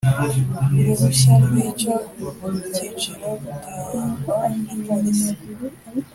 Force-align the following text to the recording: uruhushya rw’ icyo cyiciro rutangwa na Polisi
uruhushya 0.77 1.31
rw’ 1.43 1.53
icyo 1.65 1.93
cyiciro 2.73 3.29
rutangwa 3.43 4.37
na 4.63 4.73
Polisi 4.85 5.31